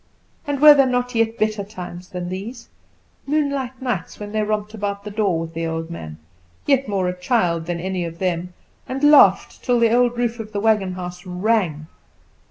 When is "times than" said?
1.63-2.27